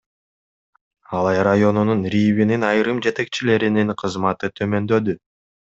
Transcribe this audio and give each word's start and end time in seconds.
Алай 1.17 1.41
районунун 1.47 2.01
РИИБнин 2.15 2.67
айрым 2.71 3.03
жетекчилеринин 3.09 3.95
кызматы 4.05 4.53
төмөндөдү. 4.61 5.19